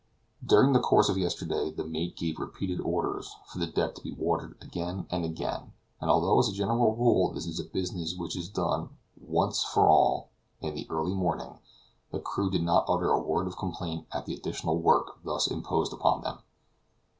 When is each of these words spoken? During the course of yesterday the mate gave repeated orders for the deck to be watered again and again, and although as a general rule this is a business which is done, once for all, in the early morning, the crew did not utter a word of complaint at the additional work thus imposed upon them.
During 0.43 0.73
the 0.73 0.79
course 0.79 1.09
of 1.09 1.17
yesterday 1.19 1.69
the 1.69 1.83
mate 1.85 2.15
gave 2.17 2.39
repeated 2.39 2.81
orders 2.81 3.35
for 3.45 3.59
the 3.59 3.67
deck 3.67 3.93
to 3.93 4.01
be 4.01 4.11
watered 4.11 4.55
again 4.59 5.05
and 5.11 5.23
again, 5.23 5.73
and 5.99 6.09
although 6.09 6.39
as 6.39 6.49
a 6.49 6.53
general 6.53 6.95
rule 6.95 7.29
this 7.31 7.45
is 7.45 7.59
a 7.59 7.65
business 7.65 8.15
which 8.17 8.35
is 8.35 8.49
done, 8.49 8.89
once 9.21 9.61
for 9.63 9.87
all, 9.87 10.31
in 10.59 10.73
the 10.73 10.87
early 10.89 11.13
morning, 11.13 11.59
the 12.09 12.17
crew 12.19 12.49
did 12.49 12.63
not 12.63 12.85
utter 12.87 13.11
a 13.11 13.21
word 13.21 13.45
of 13.45 13.57
complaint 13.59 14.07
at 14.11 14.25
the 14.25 14.33
additional 14.33 14.79
work 14.79 15.19
thus 15.23 15.45
imposed 15.45 15.93
upon 15.93 16.21
them. 16.23 16.39